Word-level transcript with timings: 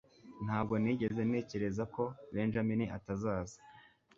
Ntabwo 0.45 0.73
nigeze 0.81 1.21
ntekereza 1.29 1.83
ko 1.95 2.03
Benjamin 2.33 2.81
atazaza. 2.97 3.57